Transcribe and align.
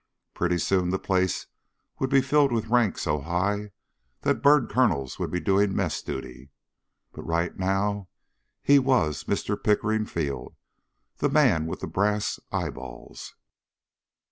Pretty 0.33 0.57
soon 0.57 0.89
the 0.89 0.97
place 0.97 1.45
would 1.99 2.09
be 2.09 2.23
filled 2.23 2.51
with 2.51 2.69
rank 2.69 2.97
so 2.97 3.19
high 3.21 3.69
that 4.21 4.33
the 4.33 4.39
bird 4.39 4.67
colonels 4.67 5.19
would 5.19 5.29
be 5.29 5.39
doing 5.39 5.75
mess 5.75 6.01
duty. 6.01 6.49
But 7.11 7.21
right 7.21 7.55
now, 7.55 8.07
he 8.63 8.79
was 8.79 9.25
Mr. 9.25 9.55
Pickering 9.63 10.07
Field, 10.07 10.55
the 11.17 11.29
Man 11.29 11.67
with 11.67 11.81
the 11.81 11.87
Brass 11.87 12.39
Eyeballs. 12.51 13.35